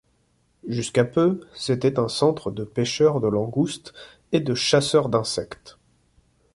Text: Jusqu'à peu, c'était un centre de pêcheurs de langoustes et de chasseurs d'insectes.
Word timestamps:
Jusqu'à 0.67 1.05
peu, 1.05 1.41
c'était 1.53 1.99
un 1.99 2.07
centre 2.07 2.49
de 2.49 2.63
pêcheurs 2.63 3.21
de 3.21 3.27
langoustes 3.27 3.93
et 4.31 4.39
de 4.39 4.55
chasseurs 4.55 5.09
d'insectes. 5.09 5.77